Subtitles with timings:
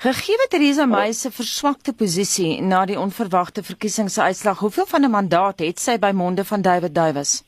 [0.00, 5.78] Gegee Theresa May se verswakte posisie na die onverwagte verkiesingsuitslag, hoeveel van 'n mandaat het
[5.80, 7.42] sy by monde van David Davis?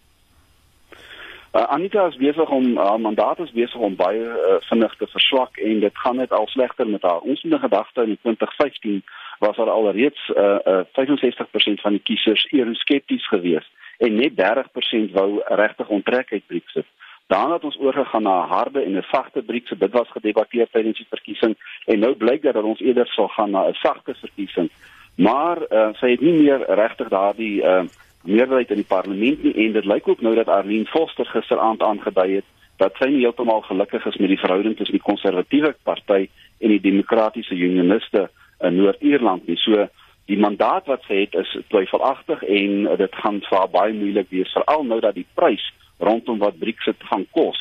[1.54, 5.06] Uh, Anita is besig om haar uh, mandaat is besig om baie uh, vinnig te
[5.06, 7.20] verswak en dit gaan net al slegter met haar.
[7.20, 9.02] Ons het 'n gedagte in 2015
[9.38, 15.42] was daar alreeds uh, uh, 65% van die kiesers euroskepties geweest en net 30% wou
[15.44, 16.86] regtig onttrek uit Brexit.
[17.30, 19.80] Daarna het ons oorgegaan na 'n harde en 'n sagte Brexit.
[19.80, 21.54] Dit was gedebatteer tydens die verkiesing
[21.84, 24.68] en nou blyk dat ons eerder sal gaan na 'n sagte verkiesing.
[25.14, 27.82] Maar uh, sy het nie meer regtig daardie uh,
[28.22, 32.34] meerderheid in die parlement nie en dit lyk ook nou dat Arlene Foster gisteraand aangedui
[32.34, 32.44] het
[32.76, 36.80] dat sy nie heeltemal gelukkig is met die verhouding tussen die konservatiewe party en die
[36.80, 39.56] demokratiese unioniste in Noord-Ierland nie.
[39.56, 39.88] So
[40.30, 44.52] die mandaat wat sy het is twyfelagtig en dit gaan vir haar baie moeilik wees
[44.54, 45.64] veral nou dat die prys
[45.98, 47.58] rondom wat Brexit gaan kos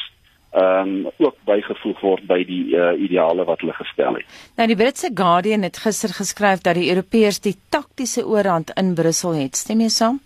[0.49, 4.37] ehm um, ook bygevoeg word by die uh, ideale wat hulle gestel het.
[4.57, 9.37] Nou die Britse Guardian het gister geskryf dat die Europeërs die taktiese oorhand in Brussel
[9.37, 9.59] het.
[9.61, 10.17] Stem jy saam?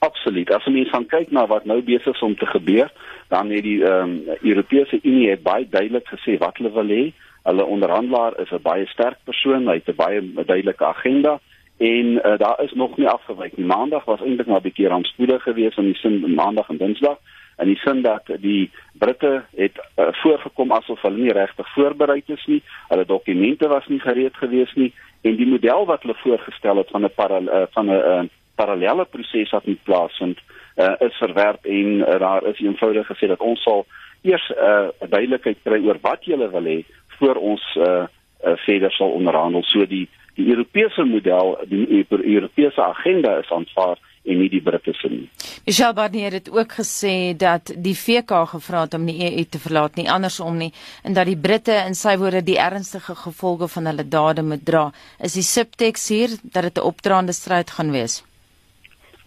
[0.00, 0.48] Absoluut.
[0.56, 2.88] As jy mens gaan kyk na wat nou besig is om te gebeur,
[3.30, 7.04] dan het die ehm um, Europese Unie het baie duidelik gesê wat hulle wil hê.
[7.42, 11.38] Hulle onderhandelaar is 'n baie sterk persoon, hy het 'n baie duidelike agenda
[11.78, 13.66] en uh, daar is nog nie afgewyk nie.
[13.66, 17.18] Maandag was eintlik maar 'n bietjie rampspoedig geweest in die sin maandag en dinsdag
[17.56, 22.46] en die sin dat die Britte het uh, voorgekom asof hulle nie regtig voorberei is
[22.46, 22.62] nie.
[22.88, 27.04] Hulle dokumente was nie gereed geweest nie en die model wat hulle voorgestel het van
[27.04, 27.10] 'n
[27.48, 28.22] uh, van 'n uh,
[28.60, 30.38] parallelle proses wat moet plaasvind
[30.76, 33.86] uh, is verwerp en uh, daar is eenvoudig gesê dat ons sal
[34.22, 36.78] eers 'n uh, duidelikheid kry oor wat jy wil hê
[37.18, 38.04] voor ons uh,
[38.44, 44.38] uh, verder sal onderhandel so die die Europese model die Europese agenda is aanvaar en
[44.38, 45.28] nie die Britte se nie.
[45.66, 49.96] Michelle Barnier het ook gesê dat die VK gevra het om die EU te verlaat
[49.96, 50.72] nie andersom nie
[51.04, 54.90] en dat die Britte in sy woorde die ernstige gevolge van hulle dade moet dra.
[55.18, 58.22] Is die subteks hier dat dit 'n opdraande stryd gaan wees?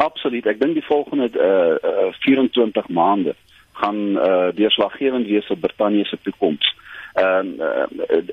[0.03, 0.45] Absoluut.
[0.45, 3.35] Ek dink die volgende uh, uh 24 maande
[3.79, 6.67] gaan uh deurslaggewend wees vir Brittanje se toekoms.
[7.13, 7.85] Ehm uh,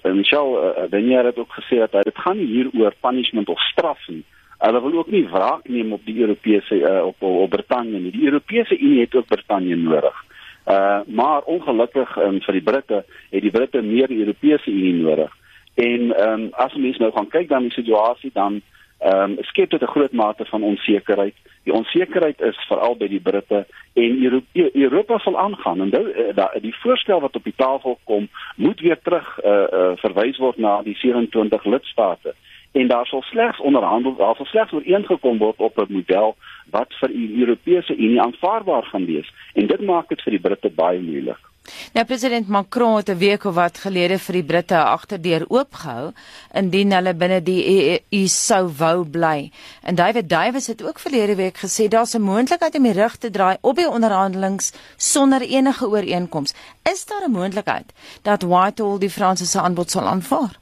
[0.05, 3.61] uh, Michel uh, Daniel het ook gesê dat dit gaan nie hier oor punishment of
[3.61, 4.25] straf nie.
[4.59, 8.13] Hulle wil ook nie wraak neem op die Europese uh, op, op op Brittanje nie.
[8.13, 10.25] Die Europese Unie het ook Brittanje nodig.
[10.67, 15.33] Uh maar ongelukkig um, vir die Britte het die Britte meer die Europese Unie nodig.
[15.75, 18.63] En ehm um, as mens nou gaan kyk dan die situasie dan
[19.01, 21.35] ehm um, skep dit 'n groot mate van onsekerheid.
[21.65, 25.81] Die onsekerheid is veral by die Britte en Europa, Europa sal aangaan.
[25.81, 26.05] En nou
[26.37, 30.57] uh, die voorstel wat op die tafel kom, moet weer terug uh, uh, verwys word
[30.57, 32.35] na die 27 lidstate.
[32.73, 36.37] En daar sal slegs onderhandel, daar sal slegs ooreengekom word op 'n model
[36.71, 39.33] wat vir die Europese Unie aanvaarbaar gaan wees.
[39.55, 41.50] En dit maak dit vir die Britte baie moeilik.
[41.93, 46.13] Nou president Macron het 'n week of wat gelede vir die Britte agterdeur oopgehou
[46.53, 49.51] indien hulle binne die EU sou wou bly.
[49.83, 53.31] En David Davis het ook verlede week gesê daar's 'n moontlikheid om die rug te
[53.31, 56.55] draai op die onderhandelings sonder enige ooreenkoms.
[56.93, 57.93] Is daar 'n moontlikheid
[58.23, 60.59] dat Whitehall die Franse aanbod sal aanvaar?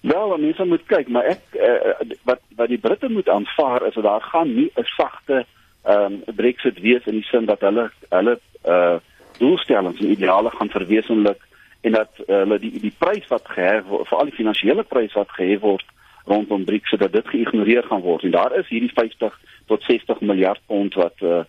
[0.00, 4.04] Wel, mense moet kyk, maar ek uh, wat wat die Britte moet aanvaar is dat
[4.04, 5.46] daar gaan nie 'n sagte
[5.82, 8.96] ehm um, Brexit wees in die sin dat hulle hulle uh
[9.38, 11.42] doelstellings en ideale gaan verwesenlik
[11.80, 15.12] en dat eh, hulle uh, die die prys wat gehef vir al die finansiële prys
[15.18, 15.84] wat gehef word
[16.26, 18.24] rondom Brexit dat dit geïgnoreer gaan word.
[18.26, 21.44] En daar is hierdie 50 tot 60 miljard pond wat uh,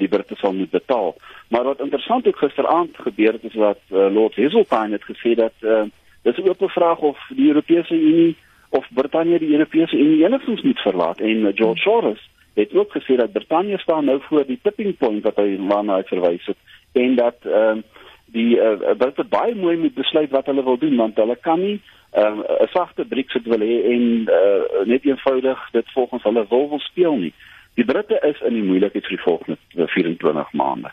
[0.00, 1.12] die Britte sal moet betaal.
[1.48, 5.52] Maar wat interessant ook gisteraand gebeur het is dat uh, Lord Heseltine het gesê dat
[5.60, 5.82] uh,
[6.22, 8.36] dis 'n oop vraag of die Europese Unie
[8.68, 11.20] of Brittanje die Europese Unie enigstens moet verlaat.
[11.20, 15.22] En uh, George Soros het ook gesê dat Brittanje staan nou voor die tipping point
[15.22, 16.56] wat hy hy verwys het
[16.94, 18.02] en dat ehm uh,
[18.34, 21.60] die uh, wat dit baie mooi moet besluit wat hulle wil doen want hulle kan
[21.60, 24.02] nie ehm, 'n uh, sagte Brexit wil hê en
[24.38, 27.34] uh, net eenvoudig dit volgens hulle wil wil speel nie.
[27.74, 30.90] Die Britte is in die moeilikheid vir die volgende 24 maande.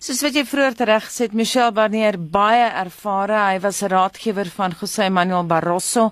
[0.00, 3.38] Soos wat jy vroeër reg gesê het, Michel Barnier baie ervare.
[3.52, 6.10] Hy was 'n raadgewer van José Manuel Barroso,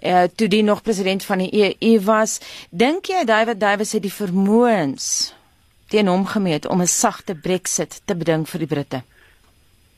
[0.00, 2.40] eh toe die nog president van die EU was.
[2.70, 5.35] Dink jy David Davis het die vermoëns
[5.88, 9.02] teen hom gemeet om 'n sagte Brexit te beding vir die Britte?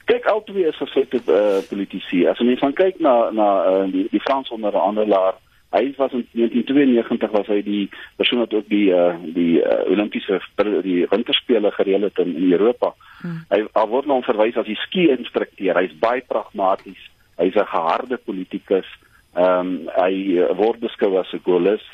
[0.05, 2.27] Kyk, albei is gesette uh, politici.
[2.27, 5.35] As jy van kyk na na uh, die, die Frans onderhandelaar,
[5.77, 10.41] hy was in 1992 was hy die persoon wat ook die uh, die uh, Olimpiese
[10.83, 12.95] die winterspele gereël het in, in Europa.
[13.21, 13.45] Hmm.
[13.53, 15.77] Hy al word nou verwys as die ski-instrukteur.
[15.77, 17.05] Hy's baie pragmaties.
[17.37, 18.89] Hy's 'n geharde politikus.
[19.37, 21.85] Ehm um, hy word beskou as 'n goelis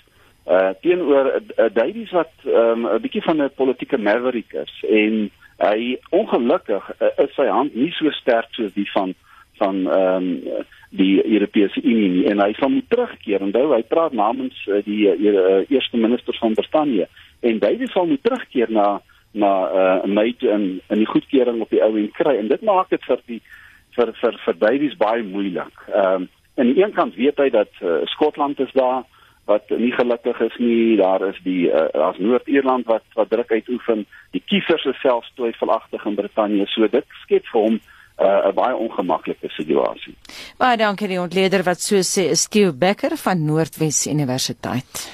[0.46, 5.30] uh teenoor 'n uh, Davies wat 'n um, bietjie van 'n politieke maverick is en
[5.56, 9.14] hy ongelukkig uh, is sy hand nie so sterk soos die van
[9.58, 10.64] van ehm um,
[10.94, 13.42] die Europese Unie nie en hy sal moet terugkeer.
[13.42, 17.08] Onthou, hy praat namens uh, die uh, eerste minister van Brittanje
[17.40, 19.00] en hy sal moet terugkeer na
[19.34, 22.90] na uh, Mei in in die goedkeuring op die ou en kry en dit maak
[22.94, 23.40] dit vir die
[23.96, 25.86] vir vir vir Davies baie moeilik.
[25.90, 29.02] Ehm um, aan die een kant weet hy dat uh, Skotland is daar
[29.44, 30.96] wat nie gelukkig is nie.
[30.96, 34.06] Daar is die uh, daar's Noord-Ierland wat wat druk uitoefen.
[34.32, 36.66] Die kiesers is selfs twyfelagtig in Brittanje.
[36.72, 37.80] So dit skep vir hom
[38.18, 40.14] uh, 'n baie ongemaklike situasie.
[40.58, 45.10] Baie dankie die ontleder wat so sê is Theo Becker van Noordwes Universiteit.